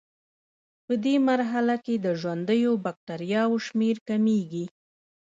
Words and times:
پدې 0.85 1.15
مرحله 1.29 1.75
کې 1.85 1.95
د 2.05 2.07
ژوندیو 2.21 2.71
بکټریاوو 2.85 3.63
شمېر 3.67 3.95
کمیږي. 4.07 4.65